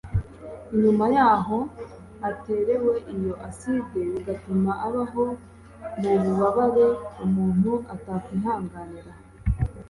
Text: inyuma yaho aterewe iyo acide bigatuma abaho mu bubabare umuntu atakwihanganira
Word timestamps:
inyuma 0.73 1.05
yaho 1.15 1.57
aterewe 2.29 2.93
iyo 3.15 3.33
acide 3.47 3.99
bigatuma 4.13 4.71
abaho 4.87 5.25
mu 6.01 6.11
bubabare 6.23 6.85
umuntu 7.25 7.71
atakwihanganira 7.93 9.13